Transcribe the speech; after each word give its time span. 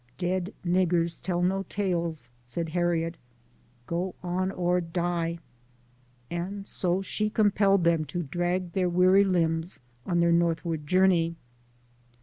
"Dead 0.17 0.51
niggers 0.65 1.21
tell 1.21 1.43
no 1.43 1.61
tales," 1.69 2.31
said 2.47 2.69
Harriet; 2.69 3.17
"Go 3.85 4.15
on 4.23 4.49
or 4.49 4.81
die;" 4.81 5.37
and 6.31 6.65
so 6.65 7.03
she 7.03 7.29
compelled 7.29 7.83
them 7.83 8.05
to 8.05 8.23
drag 8.23 8.71
their 8.71 8.89
weary 8.89 9.23
limbs 9.23 9.79
on 10.07 10.19
their 10.19 10.31
northward 10.31 10.87
journey. 10.87 11.35